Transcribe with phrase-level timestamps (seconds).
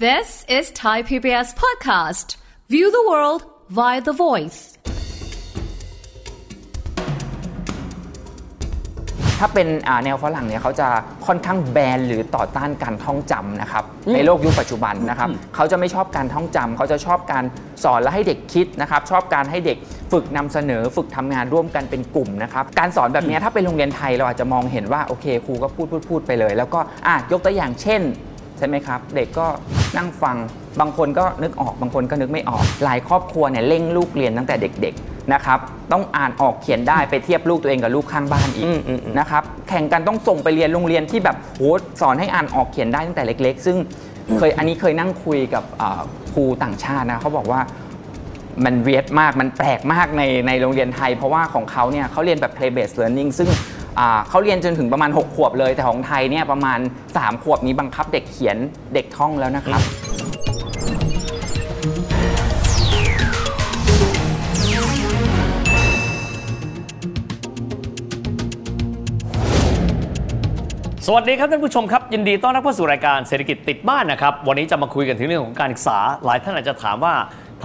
[0.00, 2.34] This is Thai PBS podcast.
[2.68, 4.60] View the world via the voice.
[9.38, 10.88] ถ้าเป็นอ่าแนวฝรั่งเนี่ยเขาจะ
[11.26, 13.84] ค่อนข้างแบนหรือต่อต้านการท่องจำนะครับ
[14.14, 17.44] ในโลกยุคปัจจุบันนะครับ เขาจะไม่ชอบการท่องจำเขาจะชอบการ
[17.84, 19.78] สอนและให้เด็กคิดนะครับ ชอบการให้เด็ก
[20.12, 28.02] ฝึกนำเสนอฝึกทำงานร่วมกันเป็นกลุ่มนะครับการสอนแบบเนี้ยถ้าเป็นโรงเรียนไทยเราอาจจะมองเห็นว่าโอเคครูก็พูดพูดพูดไปเลย แล้วก็อะยกตัวอย่างเช่น
[28.58, 29.46] ใช่ไหมครับ เด็กก็
[29.96, 30.36] นั่งฟัง
[30.80, 35.58] บางคนก็นึกออกบางคนก็นึกไม่ออก หลายครอบครัวเนี่ยเร่งลูกเรียนตั้งแต่เด็กๆนะครับ
[35.92, 38.68] ต้องอ่านออกเขียนได้ไปเทียบลูกตัวเองกับลูกข้างบ้านอีก
[39.18, 41.62] นะครับแข่งกันต้องส่งไปเรียนโรงเรียนที่แบบโห
[42.00, 43.76] สอนให้อ่านออกเขียนได้ตั้งแต่เล็ก ๆ ซึ่ง
[44.38, 46.00] เคยอันนี้เคยนั่งคุยกับอ่า
[46.32, 47.60] ครูต่างชาตินะเขาบอกว่า
[48.64, 53.73] มันเวียดมากมันแปลกมากในในโรงเรียนไทย เพราะว่าของเขาเนี่ยเขาเรียนแบบ play based learning ซึ่งอ่า
[54.28, 56.78] เขาเรียนจนถึงประมาณ 6 ขวบเลย แต่ของไทยเนี่ยประมาณ
[57.12, 58.56] 3 ขวบนี้บังคับเด็กเขียน
[58.94, 59.82] เด็กท่องแล้วนะครับ
[71.08, 77.14] สวัสดีครับท่านผู้ชมครับ ยินดีต้อนรับเข้าสู่รายการเศรษฐกิจติดบ้านนะครับ วันนี้จะมาคุยกันถึงเรื่องของการศึกษา หลายท่านอาจจะถามว่า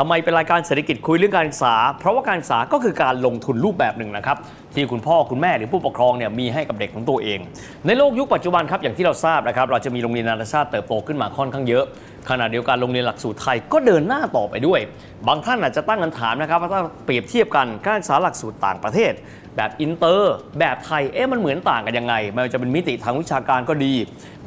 [0.01, 4.37] ทำไมเป็นรายการเศรษฐกิจคุยเรื่องการศึกษา เพราะว่าการศึกษาก็คือการลงทุนรูปแบบหนึ่งนะครับ
[4.75, 7.39] ที่คุณพ่อคุณแม่หรือผู้ปกครองเนี่ยมีให้กับเด็กของตัวเอง
[7.85, 11.85] ในโลกยุคปัจจุบันครับอย่างที่เราทราบนะครับ เราจะมีโรงเรียนนานาชาติเติบโตขึ้นมาค่อนข้างเยอะ
[12.29, 14.79] ขณะเดียวกันโรงเรียนหลักสูตรไทยก็เดินหน้าต่อไปด้วย
[15.27, 19.13] บางท่านอาจจะตั้งคำถามนะครับว่าถ้าเปรียบเทียบกันการศึกษาหลักสูตรต่างประเทศ
[19.57, 23.93] แบบอินเตอร์ แบบไทย เอ๊ะมันเหมือนต่างกันยังไงไม่ว่าจะเป็นมิติทางวิชาการก็ดี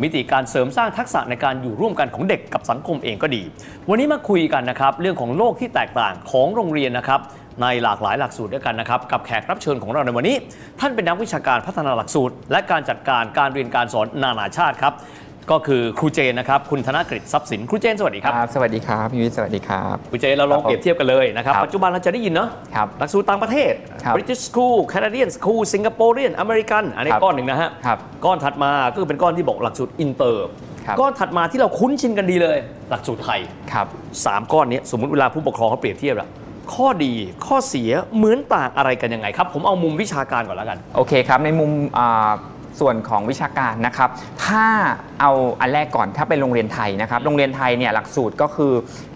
[0.03, 3.43] มิติการเสริมสร้างทักษะในการอยู่ร่วมกันของเด็กกับสังคมเองก็ดี
[3.89, 7.21] วันนี้มาคุยกันนะครับเรื่องของโลกที่แตกต่างของโรงเรียนนะครับ
[7.63, 10.37] ในหลากหลายหลักสูตรด้วยกันนะครับกับแขกรับเชิญของเราในวันนี้
[10.81, 14.95] ท่านเป็นนักวิชาการพัฒนาหลักสูตร และการจัดการการเรียนการสอนนานาชาติครับ
[15.51, 23.73] ก็คือครูเจนนะครับคุณธนกฤษทรัพย์สินครูเจนสวัสดีครับครับสวัสดีครับพี่วิทย์สวัสดีครับครูเจนเราลองเปรียบเทียบกันเลยนะครับครับปัจจุบันเราจะได้ยินเนาะครับหลักสูตรต่างประเทศ
[24.05, 30.47] ครับ British School Canadian School Singaporean American อันนี้ครับก้อนหนึ่งนะฮะครับก้อนถัดมาก็คือเป็นก้อนที่บอกหลักสูตรอินเตอร์
[30.87, 32.59] ครับก้อนถัดมาที่เราคุ้นชินกันดีเลย
[32.91, 33.41] หลักสูตรไทย
[33.73, 33.87] ครับ
[34.27, 36.29] สามก้อนนี้สมมุติเวลาผู้ปกครองเขาเปรียบเทียบละ
[36.75, 37.13] ข้อดี
[37.47, 42.31] ข้อเสียเหมือนต่างอะไรกันยังไงครับ ผมเอามุมวิชาการก่อนแล้วกัน โอเคครับ ในมุมอ่า
[42.81, 44.11] ส่วนของวิชาการนะครับ
[44.45, 44.65] ถ้า
[45.21, 48.73] เอาอันแรกก่อนถ้าเป็นโรงเรียนไทยนะครับ โรงเรียนไทยเนี่ยหลักสูตรก็คือ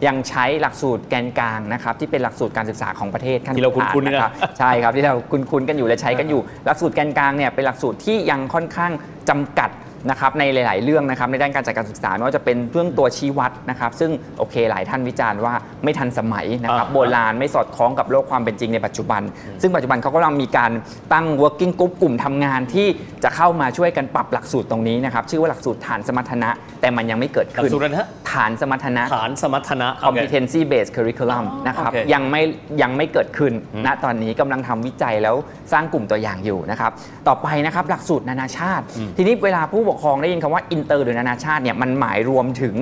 [0.06, 8.92] ยังใช้หลักสูตรแกนกลางนะครับที่เป็นหลักสูตรการศึกษาของประเทศขั้นที่เราคุ้นๆนี่นะรับใช่ครับที่เราคุ้นๆกันอยู่และใช้กันอยู่ หลักสูตรแกนกลางเนี่ยเป็นหลักสูตรที่ยังค่อนข้าง
[9.28, 9.70] จำกัด
[10.10, 19.22] นะครับในหลาย ๆ เรื่องนะครับในด้านการจัดการศึกษาไม่ว่าจะเป็นเรื่องตัวชี้วัดนะครับ ซึ่งโอเคหลายท่านวิจารณ์ว่าไม่ทันสมัยนะครับอ่าโบราณไม่สอดคล้องกับโลกความเป็นจริงในปัจจุบัน
[19.62, 20.70] ซึ่งปัจจุบันเขากำลังมีการ
[21.12, 22.86] ตั้ง working group กลุ่มทำงานที่
[23.24, 26.50] จะเข้ามาช่วยกันปรับหลักสูตรตรงนี้นะครับชื่อว่าหลักสูตรฐานสมรรถนะ
[26.80, 32.42] แต่มันยังไม่เกิดหลักขึ้นสูตรอะไรนะฮะฐานสมรรถนะฐานสมรรถนะโอเค competency based curriculum นะครับโอเคยังไม่
[32.82, 33.52] ยังไม่เกิดขึ้น
[33.86, 35.36] ณตอนนี้กำลังทำวิจัยแล้ว
[35.72, 36.90] สร้างกลุ่มตัวอย่างอยู่นะครับ
[37.28, 38.84] ต่อไปนะครับหลักสูตรนานาชาติ
[39.16, 42.74] ทีนี้เวลาผู้ปกครองได้ยินคำว่าอินเตอร์หรือนานาชาติเนี่ยมันหมายรวมถึง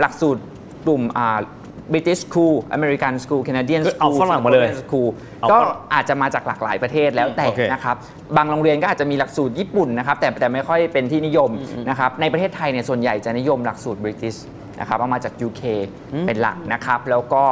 [0.00, 0.42] หลักสูตร
[0.84, 1.02] กลุ่ม
[1.92, 5.08] British School American School Canadian คือ School เอาฝรั่งมาเลย Singaporean School
[5.40, 7.96] เอาก็ฝรั่งอาจจะมาจากหลากหลายประเทศแล้วแต่โอเคนะครับ
[8.36, 11.50] บางโรงเรียนก็อาจจะมีหลักสูตรญี่ปุ่นนะครับแต่แต่ไม่ค่อยเป็นที่นิยม
[11.88, 14.38] นะครับในประเทศไทยเนี่ยส่วนใหญ่จะนิยมหลักสูตร British
[14.80, 15.62] นะครับเอามาจาก UK
[16.26, 17.42] เป็นหลักนะครับ แล้วก็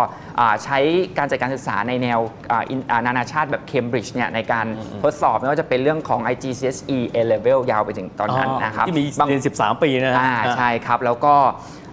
[0.40, 0.78] อ่าใช้
[1.18, 2.18] การจัดการศึกษาในแนว
[2.50, 4.66] อ่าอินอ่านานาชาติแบบ Cambridge เนี่ยในการ
[5.02, 11.34] ทดสอบไม่ว่าจะเป็นเรื่องของ IGCSE A level ยาวไปถึงตอนนั้นนะครับที่มีบางเรียน 13 ปีนะฮะอ่าใช่ครับ แล้วก็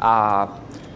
[0.06, 0.40] อ่า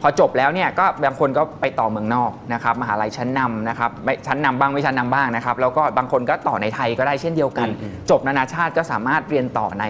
[0.05, 7.67] พอจบแล้วเนี่ยก็บางคนก็ไปต่อเมืองนอกนะครับมหาลัยชั้นนำนะครับไม่ชั้นนำบ้างไม่ชั้นนำบ้างนะครับแล้วก็บางคนก็ต่อในไทยก็ได้เช่นเดียวกัน
[8.09, 9.85] จบนานาชาติก็สามารถเรียนต่อใน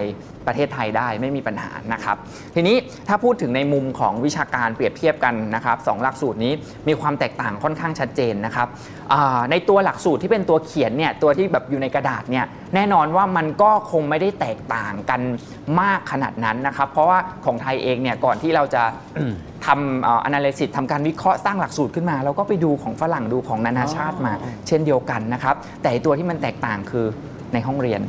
[0.46, 2.16] ประเทศไทยได้ไม่มีปัญหานะครับ
[2.54, 2.76] ทีนี้
[3.08, 6.52] ถ้าพูดถึงในมุมของวิชาการเปรียบเทียบกันนะครับสองหลักสูตรนี้
[6.88, 8.68] มีความแตกต่างค่อนข้างชัดเจนนะครับ
[9.50, 12.44] ในตัวหลักสูตรที่เป็นตัวเขียนเนี่ยตัวที่แบบอยู่ในกระดาษเนี่ย
[12.74, 15.20] แน่นอนว่ามันก็คงไม่ได้แตกต่างกัน
[15.80, 18.82] มากขนาดนั้นนะครับ เพราะว่าของไทยเองเนี่ยก่อนที่เราจะ
[19.66, 24.32] ทำอ่อ analysis ทำการวิเคราะห์สร้างหลักสูตรขึ้นมาแล้วก็ไปดูของฝรั่งดูของนานาชาติมา
[24.66, 27.06] เช่นเดียวกันนะครับ แต่ตัวที่มันแตกต่างคือ
[27.52, 28.00] ในห้องเรียน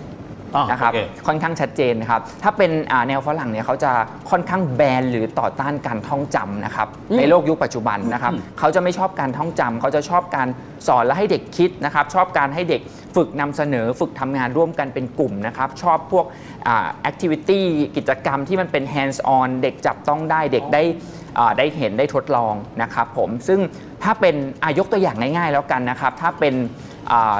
[0.55, 3.91] อ่านะครับโอเค ค่อนข้างชัดเจนนะครับ ถ้าเป็นอ่าแนวฝรั่งเนี่ยเขาจะ
[4.29, 6.87] ค่อนข้างแบนหรือต่อต้านการท่องจำนะครับ
[7.17, 10.47] ในโลกยุคปัจจุบันนะครับเขาจะไม่ชอบการท่องจำเขาจะชอบการ
[10.87, 12.81] สอนและให้เด็กคิดนะครับชอบการให้เด็ก
[13.15, 16.25] ฝึกนำเสนอฝึกทำงานร่วมกันเป็นกลุ่มนะครับชอบพวก
[16.67, 17.61] อ่า activity
[17.97, 20.83] กิจกรรมที่มันเป็น hands on เด็กจับต้องได้เด็กได้
[21.39, 23.59] อ่าได้เห็นได้ทดลองนะครับผมซึ่ง
[24.03, 26.63] ถ้าเป็นอายกตัวอย่างง่ายๆแล้วกันนะครับถ้าเป็นอ่า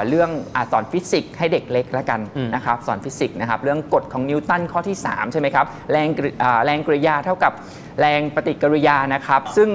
[0.08, 7.52] เรื่องอาสอนฟิสิกส์ให้เด็กเล็กแล้วกันอืมนะครับสอนฟิสิกส์นะครับเรื่องกฎของนิวตันข้อที่ 3 ใช่ไหมครับแรงกริอ่าแรงกริยาเท่ากับ
[8.00, 9.68] แรงปฏิกิริยานะครับ ซึ่ง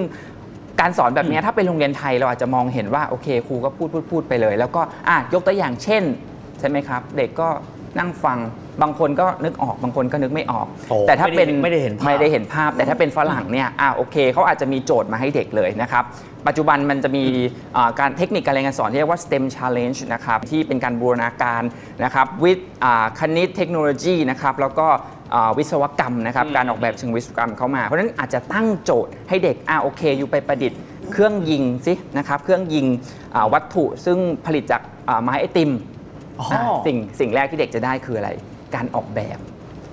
[0.79, 6.03] การสอนแบบเนี้ยถ้าเป็นโรงเรียนไทยเราอาจจะมองเห็นว่าโอเคครูก็พูดพูดพูดไปเลย แล้วก็อะยกตัวอย่างเช่น
[6.59, 7.47] ใช่ไหมครับ เด็กก็
[7.99, 8.37] นั่งฟัง
[8.81, 16.03] บางคนก็นึกออกบางคนก็นึกไม่ออก โอ้แต่ถ้าเป็นไม่ได้เห็นภาพ ไม่ได้เห็นภาพ แต่ถ้าเป็นฝรั่งเนี่ยอะโอเคเขาอาจจะมีโจทย์มาให้เด็กเลยนะครับ
[16.47, 17.25] ปัจจุบันมันจะมี
[17.77, 21.63] อ่าการเทคนิคการเรียนการสอนที่เรียกว่า STEM Challenge นะครับที่เป็นการบูรณาการ
[22.03, 24.87] นะครับวิทย์อ่าคณิตเทคโนโลยีนะครับแล้วก็
[25.35, 30.79] อ่าวิศวกรรมนะครับการออกแบบเชิงวิศวกรรมเข้ามา เพราะฉะนั้นอาจจะตั้งโจทย์ให้เด็กอะโอเค อยู่ไปประดิษฐ์
[31.11, 32.85] เครื่องยิงสินะครับเครื่องยิง
[33.35, 35.71] อ่าวัตถุซึ่งผลิตจากอ่าไม้ไอติม
[36.39, 38.29] อ๋ออะสิ่งสิ่งแรกที่เด็กจะได้คืออะไร
[38.75, 39.39] การออกแบบ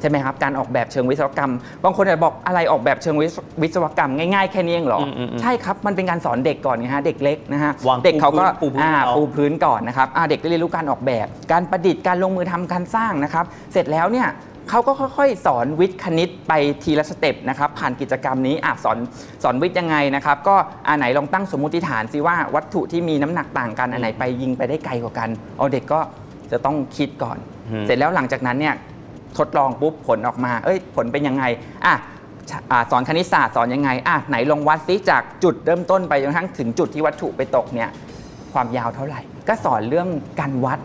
[0.01, 1.53] ใช่ไหมครับการออกแบบเชิงวิศวกรรม
[1.85, 14.29] บางคนอาจจะบอกอะไรออกแบบเชิงวิศวิศวกรรมง่ายๆแค่นี้เองเหรออมอืมอืมใช่ครับ มันเป็นการสอนเด็กก่อนไงฮะเด็กเล็กนะฮะวางเด็กเขาก็ปูพื้นอ่าเอาปูพื้นก่อนนะครับอ่าเด็กได้เรียนรู้การออกแบบ การประดิษฐ์การลงมือทำการสร้างนะครับ เสร็จแล้วเนี่ย
[14.71, 16.53] เขาก็ค่อยๆ สอนวิทย์คณิตไป
[16.83, 18.99] ทีละสเต็ปนะครับผ่านกิจกรรมนี้อะสอน
[19.43, 20.57] สอนวิทย์ยังไงนะครับ ก็
[20.89, 25.29] อันไหนลองตั้งสมมุติฐานสิว่าวัตถุที่มีน้ำหนักต่างกันอันไหนไปยิงไปได้ไกลกว่ากัน
[25.59, 26.01] เอาเด็กก็
[26.53, 28.75] จะต้องคิดก่อนอืม เสร็จแล้วหลังจากนั้นเนี่ย
[29.39, 31.45] ทดลองปุ๊บผลออกมา เอ้ย ผลเป็นยังไง
[31.87, 31.95] อะ
[32.71, 37.89] อ่าสอนคณิตศาสตร์สอนยังไงอะไหนลองวัดซิจากจุดเริ่มต้นไปจนกระทั่งถึงจุดที่วัตถุไปตกเนี่ย
[38.53, 40.09] ความยาวเท่าไหร่ ก็สอนเรื่อง
[40.41, 40.79] การวัด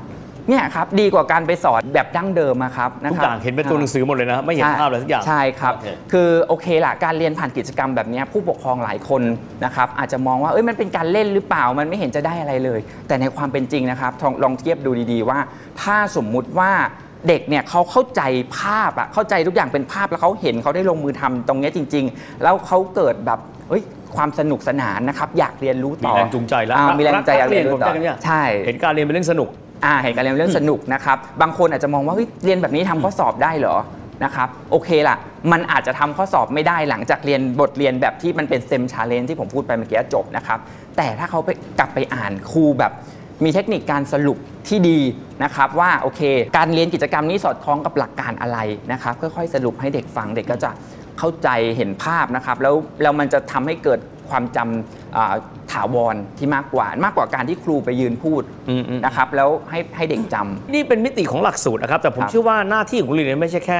[0.49, 9.21] เนี่ยครับดีกว่าการไปสอนแบบดั้งเดิมอะครับนะทุกครัอย่างเห็นเป็นตัวหนังสือหมดเลยนะไม่เห็นภาพอะไรสักอย่างใช่ครับโอเคคือโอเคละการเรียนผ่านกิจกรรมแบบเนี้ยผู้ปกครองหลายคน
[9.65, 15.39] นะครับอาจจะมองว่าเอ้ยมันเป็นการเล่นหรือเปล่ามันไม่เห็นจะได้อะไรเลย แต่ในความเป็นจริงนะครับลองลองเทียบดูดีๆว่า
[15.81, 16.71] ถ้าสมมุติว่า
[17.27, 18.21] เด็กเนี่ยเขาเข้าใจ
[18.57, 23.83] ภาพอะเข้าใจทุกอย่างเป็นภาพแล้วเขาเห็นเขาได้ลงมือทำตรงเนี้ยจริง ๆ แล้วเขาเกิดแบบเฮ้ย
[24.15, 29.49] ความสนุกสนานนะครับอยากเรียนรู้มีต่อแรงจูงใจแล้วอ่ามีแรงจูงใจอยากเรียนรู้ผมต่อจะกันเนี่ยใช่เห็นการเรียนเป็นเรื่องสนุก
[29.83, 33.77] อ่าเห็นการเรียนเรื่องสนุกนะครับ บางคนอาจจะมองว่าเฮ้ยเรียนแบบนี้ทำข้อสอบได้เหรอ
[34.23, 35.17] นะครับโอเคล่ะ
[35.51, 40.59] มันอาจจะทำข้อสอบไม่ได้หลังจากเรียนบทเรียนแบบที่มันเป็นเซมชาเลนที่ผมพูดไปเมื่อกี้จบนะครับ
[40.97, 41.49] แต่ถ้าเขาไป
[41.79, 42.91] กลับไปอ่านครูแบบ
[43.43, 44.37] มีเทคนิคการสรุป
[44.67, 44.99] ที่ดี
[45.43, 46.21] นะครับว่าโอเค
[46.57, 48.59] การเรียนกิจกรรมนี้สอดคล้องกับหลักการอะไร
[48.91, 50.71] นะครับค่อยๆสรุปให้เด็กฟังเด็กก็จะ
[51.19, 53.99] เข้าใจเห็นภาพนะครับแล้วแล้วมันจะทำให้เกิด
[54.29, 63.79] ความจำ ถาวรที่มากกว่ามากกว่าการที่ครูไปยืนพูดอืมอืมนะครับแล้วให้ให้เด็กจำนี่เป็นมิติของหลักสูตรนะครับแต่ผมครับเชื่อว่าหน้าที่ของโรงเรียนไม่ใช่แค่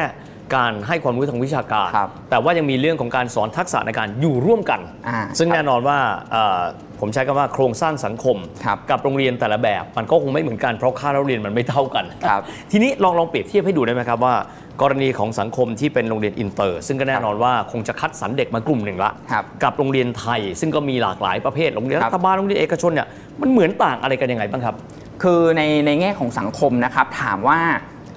[0.55, 5.97] การให้ความรู้ทางวิชาการครับแต่ว่ายังมีเรื่องของการสอนทักษะในการอยู่ร่วมกันอ่าซึ่งครับแน่นอนว่า
[6.31, 6.61] เอ่อ
[6.99, 12.41] ผมใช้คำว่าโครงสร้างสังคมครับกับโรงเรียนแต่ละแบบ มันก็คงไม่เหมือนกันเพราะค่าเราเรียนมันไม่เท่ากันครับ
[12.71, 14.35] ทีนี้ลองลองเปรียบเทียบให้ดูได้ไหมครับว่า
[14.81, 23.07] กรณีของสังคมที่เป็นโรงเรียนอินเตอร์ ซึ่งก็แน่นอนว่าคงจะคัดสรรเด็กมากลุ่มหนึ่งละครับกับโรงเรียนไทย ซึ่งก็มีหลากหลายประเภทโรงเรียนรัฐบาลครับโรงเรียนเอกชนเนี่ย
[23.41, 24.75] มันเหมือนต่างอะไรกันยังไงบ้างครับ
[25.23, 27.59] คือในในแง่ของสังคมนะครับถามว่า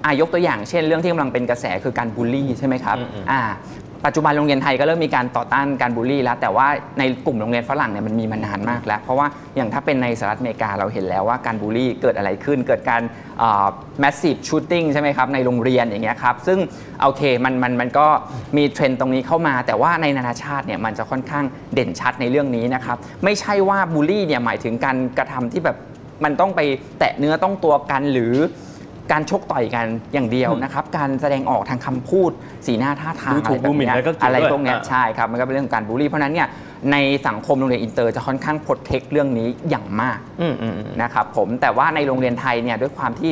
[0.05, 3.41] อายกตัวอย่างเช่นเรื่องที่กำลังเป็นกระแสคือการบูลลี่ใช่ไหมครับอืมอืมอ่า
[4.05, 6.67] ปัจจุบันโรงเรียนไทยก็เริ่มมีการต่อต้านการบูลลี่แล้ว แต่ว่า
[6.99, 13.01] ในกลุ่มโรงเรียนฝรั่งเนี่ยมันมีมานานมากแล้ว เพราะว่าอย่างถ้าเป็นในสหรัฐอเมริกาเราเห็นแล้วว่าการบูลลี่เกิดอะไรขึ้น เกิดการ
[14.03, 16.59] massive shooting ใช่ไหมครับในโรงเรียนอย่างเงี้ยครับซึ่ง
[17.01, 18.07] โอเคมันมันมันก็
[18.57, 25.77] มีเทรนด์ตรงนี้เข้ามา แต่ว่าในนานาชาติเนี่ยมันจะค่อนข้างเด่นชัดในเรื่องนี้นะครับไม่ใช่ว่าบูลลี่เนี่ยหมายถึงการกระทำที่แบบ
[26.23, 26.61] มันต้องไป
[26.99, 28.33] แตะเนื้อต้องตัวกันหรือ
[29.11, 32.31] การชกต่อยกันอย่างเดียวนะครับ การแสดงออกทางคำพูด
[32.65, 36.47] สีหน้าท่าทางดูถูกอะไรแบบดูหมิ่นเนี้ยอะไรก็เกี่ยวอะไรด้วยพวกเนี้ยอ่าใช่ครับมันก็เป็นเรื่องของการบูลลี่เพราะฉะนั้นเนี่ย
[36.91, 43.31] ในสังคมโรงเรียนอินเตอร์จะค่อนข้าง protect เรื่องนี้อย่างมากอืมอืมอืมนะครับผมแต่ว่าในโรงเรียนไทยเนี่ยด้วยความที่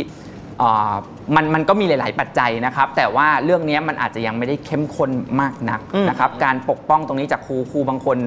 [0.59, 0.93] เอ่อ
[1.35, 8.17] มันมันก็มีหลาย ๆ ปัจจัยนะครับ แต่ว่าเรื่องนี้มันอาจจะยังไม่ได้เข้มข้นมากนักอืมนะครับ การปกป้องตรงนี้จากครูครูบางคน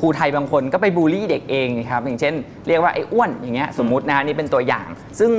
[0.00, 2.34] ครูไทยบางคนก็ไปบูลลี่เด็กเองครับอย่างเช่น
[2.68, 4.86] เรียกว่าไอ้อ้วนอย่างเงี้ยสมมุตินะฮะนี่เป็นตัวอย่าง
[5.20, 5.30] ซึ่ง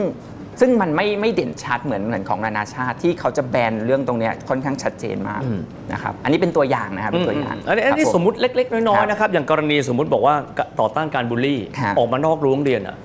[0.59, 5.59] ซึ่งมันไม่ไม่เด่นชัดเหมือนเหมือนของนานาชาติที่เขาจะแบนเรื่องตรงเนี้ยค่อนข้างชัดเจนมากอืม
[5.91, 10.35] นะครับอันนี้เป็นตัวอย่างนะครับเป็นตัวอย่างอันนี้อันนี้ครับผสมมติเล็ก ๆ น้อยครับๆนะครับอย่างกรณีสมมติบอกว่า
[10.79, 12.95] ต่อต้านการบูลลี่ครับออกมานอกรั้วโรงเรียนอะ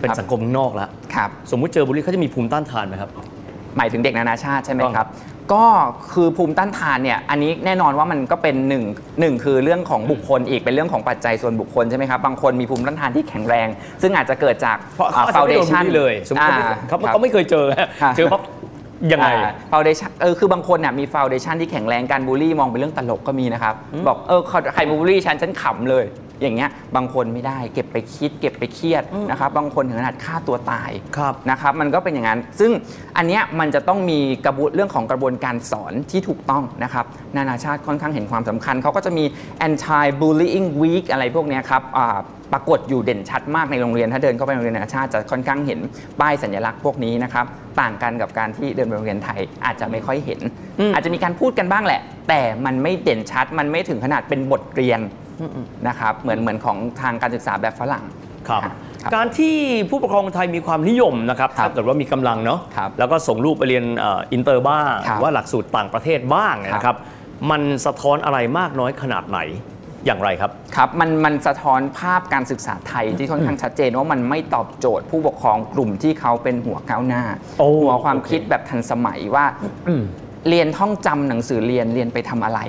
[0.00, 3.10] เป็นครับสังคมข้างนอกแล้วครับสมมุติเจอบูลลี่เขาจะมีภูมิต้านทานไหมครับ
[3.76, 5.08] หมายถึงเด็กนานาชาติใช่ไหมต้องครับ
[5.52, 5.64] ก็
[6.12, 8.84] คือภูมิต้านทานเนี่ยอันนี้แน่นอนว่ามันก็เป็นหนึ่ง
[9.20, 13.68] หนึ่งคือเรื่องของบุคคลอีกเป็นเรื่องของปัจจัยส่วนบุคคลใช่ไหมครับบางคนมีภูมิต้านทานที่แข็งแรง
[14.02, 18.42] ซึ่งอาจจะเกิดจากเพราะเขาอาจจะฟาวไม่โดนบูลลี่เลยสมมติเขาไม่เขาเขาไม่เคยเจอฮะครับเจอปั๊บ
[19.12, 19.28] ยังไง
[19.70, 23.74] foundation เออคือบางคนเนี่ยมี foundation ที่แข็งแรงการบูลลี่มองเป็นเรื่องตลกก็มีนะครับ
[24.08, 26.04] บอกเออเขาใครมาบูลลี่ฉันฉันขำเลย
[26.42, 32.70] อย่างเงี้ยบางคนไม่ได้เก็บไปคิด เก็บไปเครียดนะครับบางคนถึงขนาดฆ่าตัวตายครับนะครับมันก็เป็นอย่างนั้น ซึ่ง
[33.16, 37.04] อันเนี้ยมันจะต้องมีกระบวนเรื่องของกระบวนการสอนที่ถูกต้องนะครับ
[37.36, 39.24] นานาชาติค่อนข้างเห็นความสำคัญ เขาก็จะมี
[39.66, 42.18] anti bullying week อะไรพวกเนี้ยครับอ่า
[42.52, 45.78] ปรากฏอยู่เด่นชัดมากในโรงเรียน ถ้าเดินเข้าไปโรงเรียนนานาชาติจะค่อนข้างเห็น
[46.20, 47.46] ป้ายสัญลักษณ์พวกนี้นะครับ
[47.80, 50.40] ต่างกันกับการที่เดินไปโรงเรียนไทยอาจจะไม่ค่อยเห็น
[50.94, 55.00] อาจจะมีการพูดกันบ้างแหละ แต่มันไม่เด่นชัดมันไม่ถึงขนาดเป็นบทเรียน
[55.88, 58.04] นะครับเหมือนเหมือนของทางการศึกษาแบบฝรั่ง
[58.48, 59.56] ครับครับการที่
[59.90, 66.96] ผู้ปกครองไทยมีความนิยมนะครับครับถ้าเกิดว่ามีกำลังเนาะครับแล้วก็ส่งลูกไปเรียนเอ่ออินเตอร์บ้างครับรือว่าหลักสูตรต่างประเทศบ้างเนี่ยนะครับ
[67.50, 69.40] มันสะท้อนอะไรมากน้อยขนาดไหน
[70.06, 77.22] อย่างไรครับครับมันมันสะท้อนภาพการศึกษาไทยที่ค่อนข้างชัดเจนว่ามันไม่ตอบโจทย์ผู้ปกครองกลุ่มที่เขาเป็นหัวก้าวหน้า
[77.58, 79.44] โอ้หัวความโอเคคิดแบบทันสมัยว่า
[80.48, 82.60] เรียนท่องจำหนังสือเรียนเรียนไปทำอะไร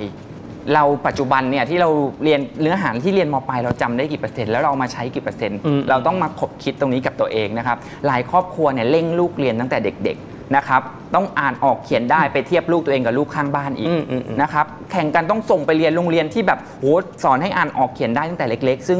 [0.74, 1.90] เราปัจจุบันเนี่ยที่เรา
[2.24, 10.82] เรียนเนื้อหาที่เรียนมปลายเราจำได้กี่เปอร์เซ็นต์แล้วเราเอามาใช้กี่เปอร์เซ็นต์อืมเราต้องมาขบคิดตรงนี้กับตัวเองนะครับหลายครอบครัวเนี่ยเร่งลูกเรียนตั้งแต่เด็กๆนะครับ
[11.14, 16.84] ต้องอ่านออกเขียนได้ไปเทียบลูกตัวเองกับลูกข้างบ้านอีกอืมอืมอืมนะครับแข่งกันต้องส่งไปเรียนโรงเรียนที่แบบโห
[17.24, 18.98] สอนให้อ่านออกเขียนได้ตั้งแต่เล็ก ๆ ซึ่ง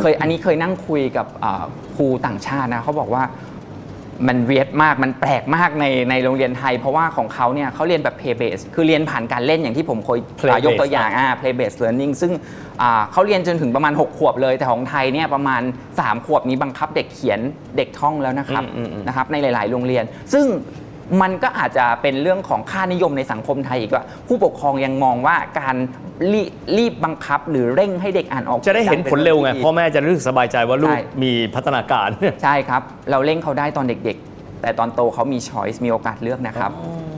[0.00, 1.64] เคยอันนี้เคยนั่งคุยกับอ่า
[1.96, 3.22] ครูต่างชาตินะเขาบอกว่า
[4.26, 12.32] มันเวียดมากมันแปลกมากในในโรงเรียนไทย เพราะว่าของเขาเนี่ยเขาเรียนแบบ play base คือเรียนผ่านการเล่นอย่างที่ผมเคย Play อ่ายก based ตัวอย่างอ่า play based learning ซึ่ง
[12.82, 15.62] อ่าเขาเรียนจนถึงประมาณ 6 ขวบเลย แต่ของไทยเนี่ยประมาณ
[15.94, 17.40] 3 ขวบนี้บังคับเด็กเขียน
[17.76, 20.46] เด็กท่องแล้วนะครับอืมอืมอืมนะครับในหลาย ๆ โรงเรียน ซึ่ง
[21.22, 25.76] มันก็อาจจะเป็นเรื่องของค่านิยมในสังคมไทยอีกว่า ผู้ปกครองยังมองว่าการ
[26.32, 26.42] รี
[26.78, 32.08] รีบบังคับหรือเร่งให้เด็กอ่านออก จะได้เห็นผลเร็วไงป็นพ่อแม่จะรู้สึกสบายใจว่าลูกใช่มีพัฒนาการ
[32.42, 36.70] ใช่ครับ เราเร่งเขาได้ตอนเด็กๆ แต่ตอนโตเขามีช้อยส์มีโอกาสเลือกนะครับ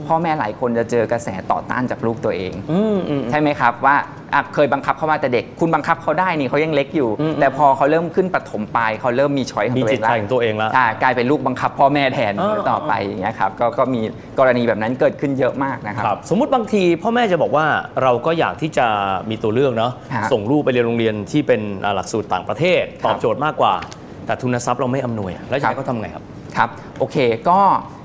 [0.07, 3.95] พ่อแม่หลายคนจะเจอกระแสต่อต้านจากลูกตัวเองอืมอืมใช่ไหมครับว่า
[4.33, 14.01] อะเคยบังคับเขามาแต่เด็ก คุณบังคับเขาได้นี่เขายังเล็กอยู่อืมแต่พอเขาเริ่มขึ้นปฐมปลายเขาเริ่มมีช้อยของมีตัวเอจิตงใจแล้วของตัวเองแล้วใช่กลายเป็นลูกบังคับพ่อแม่แทนเออต่อไปอย่างเงี้ยครับก็ก็มี
[14.39, 17.65] กรณีแบบนั้นเกิดขึ้นเยอะมากนะครับครับสมมุติบางทีพ่อแม่จะบอกว่า
[18.03, 18.87] เราก็อยากที่จะ
[19.29, 23.73] มีตัวเลือกเนาะฮะส่งลูกไปเรียนโรงเรียนที่เป็นอ่าหลักสูตรต่างประเทศ ตอบโจทย์มากกว่า
[24.25, 26.23] แต่ทุนทรัพย์เราไม่อำนวย แล้วจะครัให้บเขาทำไงครับ
[26.57, 27.17] ครับโอเค
[27.49, 27.59] ก็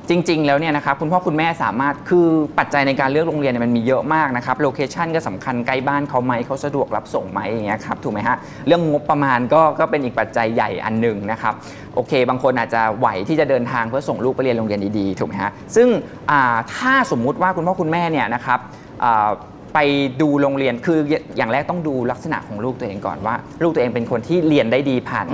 [0.09, 8.37] จริง ๆ แล้วเนี่ยนะครับคุณพ่อคุณแม่สามารถคือปัจจัยในการเลือกโรงเรียนเนี่ยมันมีเยอะมากนะครับโลเคชันก็สำคัญใกล้บ้านเขาไหมเขาสะดวกรับส่งไหมอย่างเงี้ยครับถูกไหมฮะ
[8.67, 11.55] เรื่องงบประมาณก็ก็เป็นอีกปัจจัยใหญ่อันหนึ่งนะครับ
[11.95, 15.89] โอเค บางคนอาจจะไหวที่จะเดินทางเพื่อส่งลูกไปเรียนโรงเรียนดีๆถูกไหมฮะซึ่ง
[16.31, 18.59] อ่าถ้าสมมุติว่าคุณพ่อคุณแม่เนี่ยนะครับ
[19.05, 19.29] อ่า
[19.75, 19.79] ไป
[20.23, 20.99] ดูโรงเรียนคือ
[21.37, 25.27] อย่างแรกต้องดูลักษณะของลูกตัวเองก่อนว่า ลูกตัวเองเป็นคนที่เรียนได้ดีผ่าน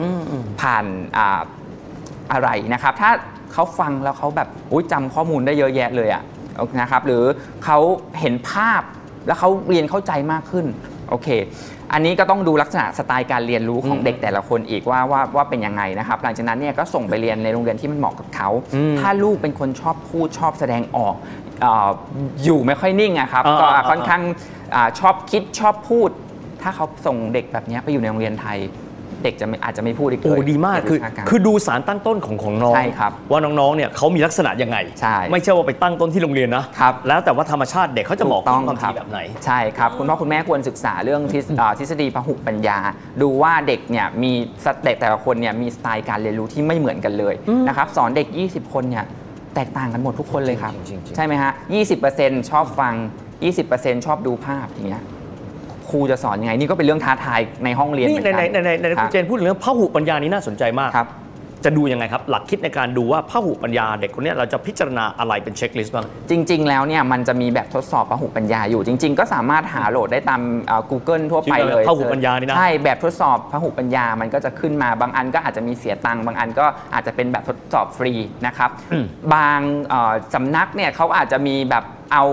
[0.61, 0.85] ผ่าน
[1.17, 1.41] อ่า
[2.33, 3.11] อะไรนะครับ ถ้า
[3.53, 6.23] เขาฟังแล้วเขาแบบอุ๊ยจำข้อมูลได้เยอะแยะเลยอะ
[6.81, 7.23] นะครับหรือ
[7.65, 7.79] เขา
[8.21, 8.83] เห็นภาพ
[9.27, 10.67] แล้วเขาเรียนเข้าใจมากขึ้น
[11.09, 11.29] โอเค
[11.93, 21.15] อันนี้ก็ต้องดูลักษณะสไตล์การเรียนรู้ของเด็กแต่ละคนอีกว่าว่าว่าเป็นยังไงนะครับ หลังจากนั้นเนี่ยก็ส่งไปเรียนในโรงเรียนที่มันเหมาะกับเขาอืมถ้าลูกเป็นคนชอบพูดชอบแสดงออก
[21.61, 21.91] เออ
[22.45, 24.23] อยู่ไม่ค่อยนิ่งอะครับอ่าก็อ่าค่อนข้าง
[24.75, 26.11] อาชอบคิดชอบพูด
[26.63, 28.59] ถ้าเขาส่งเด็กแบบเนี้ยไปอยู่ในโรงเรียนไทย
[29.25, 42.79] เด็กจะไม่อาจจะไม่พูดอีกเลยโอ้ดีมากคือวิชรคือดูสารตั้งต้นของของน้องใช่ครับว่าน้องๆเนี่ยเขามีลักษณะยังไงใช่ไม่ใช่ว่าไปตั้งต้นที่โรงเรียนนะครับแล้วแต่ว่าธรรมชาติเด็กเขาจะเหมาะถูกต้องกับความครัถี่แบบไหนใช่ครับคุณพ่อคุณแม่ควรศึกษาเรื่องทฤษอ่าทฤษฎีพหุปัญญา
[43.23, 44.33] ดูว่าเด็กเนี่ยมี
[44.65, 47.35] สเด็กแต่ละคนเนี่ยมีสไตล์การเรียนรู้ที่ไม่เหมือนกันเลย
[47.69, 49.05] นะครับสอนเด็ก 20 คนเนี่ย
[49.55, 51.53] แตกต่างกันหมดทุกคนเลยครับจริงๆจริงๆใช่ไหมฮะ
[52.01, 52.95] 20%ชอบฟัง
[53.51, 55.03] 20%ชอบดูภาพอย่างเงี้ย
[55.93, 61.09] ครูจะสอนยังไงนี่ก็เป็นเรื่องท้าทายในห้องเรียนนี่เหมือนในกันในในในในคคุรัณบเจนพูดถึงเรื่องพหุปัญญานี้น่าสนใจมาก ครับ
[61.67, 78.13] จะดูยังไงครับ หลักคิดในการดูว่าพหุปัญญาเด็กคนเนี้ยเราจะพิจารณาอะไรเป็นเช็คลิสต์บ้าง จริง ๆ แล้วเนี่ยมันจะมีแบบทดสอบพหุปัญญาอยู่จริง ๆ ก็สามารถหาโหลดได้ตามอ่า Google ทั่วไปเลยพหุปัญญานี่นะ ใช่แบบทดสอบพหุปัญญามันก็จะขึ้นมาบางอันก็อาจจะมีเสียตังค์บางอันก็อาจจะเป็นแบบทดสอบฟรี
[78.47, 79.59] นะครับอืมบาง
[79.89, 82.25] เอ่อสำนักเนี่ยเขาอาจจะมีแบบเอา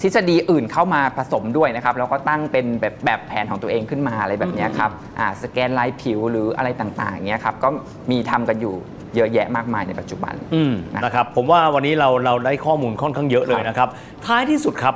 [0.00, 7.68] ทฤษฎีอื่นเข้ามาผสมด้วยนะครับแล้วก็ตั้งเป็นแบบแบบแผนของตัวเองขึ้นมาอะไรแบบเนี้ยครับอ่าสแกนลายผิวหรืออะไรต่างๆอย่างเงี้ยครับก็
[8.10, 8.74] มีทำกันอยู่
[9.16, 13.88] เยอะแยะมากมายในปัจจุบันอืมนะนะครับผมว่าวันนี้เราเราได้ข้อมูลค่อนข้างเยอะเลยนะครับ
[14.26, 14.94] ท้ายที่สุดครับ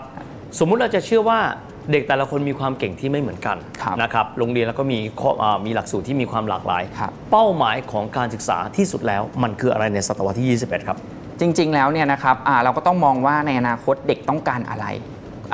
[0.59, 1.41] สมมุติเราจะเชื่อว่า
[1.93, 10.99] เด็กแต่ละคนมีความเก่งที่ไม่เหมือนกันครับนะครับโรงเรียนแล้วก็มีข้ออ่ามีหลักสูตรที่มีความหลากหลายครับเป้าหมายของการศึกษาที่สุดแล้วมันคืออะไรในศตวรรษที่ 21 ครับ
[11.41, 14.89] จริง ๆ แล้วเนี่ยนะครับอ่าเราก็ต้องมองว่าในอนาคตเด็กต้องการอะไร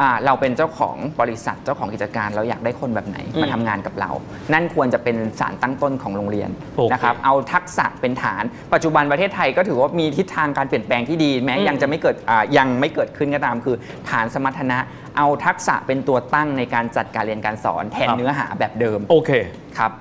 [0.01, 4.11] อ่าเราเป็นเจ้าของบริษัทเจ้าของกิจการเราอยากได้คนแบบไหนมาทำงานกับเรา
[4.53, 13.77] นั่นควรจะเป็นสารตั้งต้นของโรงเรียนโอเคนะครับเอาทักษะเป็นฐาน ปัจจุบันประเทศไทยก็ถือว่ามีทิศทางการเปลี่ยนแปลงที่ดี แม้อืมยังจะไม่เกิดอ่ายังไม่เกิดขึ้นก็ตามคือ
[14.11, 14.79] ฐานสมรรถนะ
[15.17, 19.31] เอาทักษะเป็นตัวตั้งในการจัดการเรียนการสอนแทนครับเนื้อหาแบบเดิมโอเค
[19.79, 19.93] ครับ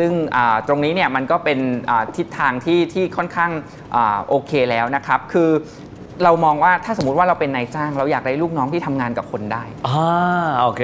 [0.00, 1.58] ซึ่งอ่าตรงนี้เนี่ยมันก็เป็น
[1.90, 3.50] อ่าทิศทางที่ที่ค่อนข้าง
[3.94, 5.50] อาโอเคแล้วนะครับคือ
[6.24, 10.82] เรามองว่าถ้าสมมุติว่าเราเป็นนายจ้าง เราอยากได้ลูกน้องที่ทำงานกับคนได้อ่าโอเค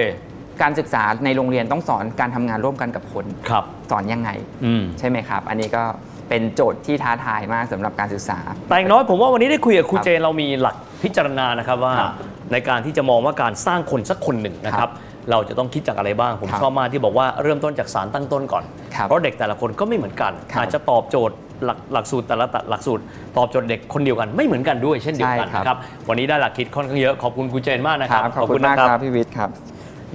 [0.63, 4.31] การศึกษาในโรงเรียนต้องสอนการทำงานร่วมกันกับคนครับ สอนยังไง
[4.65, 5.83] อืมใช่ไหมครับ อันนี้ก็
[6.29, 12.13] เป็นโจทย์ที่ท้าทายมากสำหรับการศึกษา แต่อย่างน้อยผมว่าวันนี้ได้คุยกับครูครับเจนเรามีหลักพิจารณานะครับว่าครับ
[12.53, 14.93] ในการที่จะมองว่าการสร้างคนสักคนหนึ่งนะคครัรับบ
[15.31, 18.65] เราจะต้องคิดจากอะไรบ้าง ผมครับชอบมากที่บอกว่าเริ่มต้นจากสารตั้งต้นก่อน
[18.95, 23.03] ครับเพราะเด็กแต่ละคนก็ไม่เหมือนกันครับอาจจะตอบโจทย์หลักหลักสูตรแต่ละหลักสูตร
[23.37, 25.79] ตอบโจทย์เด็กคนเดียวกันไม่เหมือนกันด้วยเช่นเดียวกันใช่ครับนะครับ
[26.09, 29.51] วันนี้ได้หลักคิดค่อนข้างเยอะขอบคุณครูเจนมากนะครับขอบคุณมากครับพี่วิทย์ครับ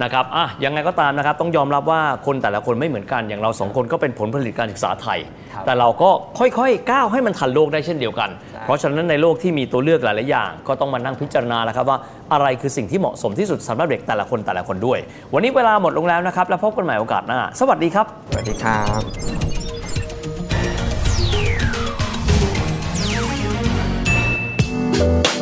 [0.02, 5.18] นะครับอะยังไงก็ตามนะครับ ต้องยอมรับว่าคนแต่ละคนไม่เหมือนกัน อย่างเราสองคนก็เป็นผลผลิตการศึกษาไทย
[5.52, 11.98] ครับแต่เราก็ค่อยๆ ก้าวให้มันทันโลกได้เช่นเดียวกันใช่เพราะฉะนั้นในโลกที่มีตัวเลือกหลายๆอย่าง ก็ต้องมานั่งพิจารณาแล้วครับว่า
[12.32, 14.98] อะไรคือสิ่งที่เหมาะสมที่สุดสำหรับเด็กแต่ละคนแต่ละคนด้วย
[15.34, 18.80] วันนี้เวลาหมดลงแล้วนะครับ แล้วพบกันใหม่โอกาสหน้า สวัสดีครับ สวัสดีครั
[25.40, 25.41] บ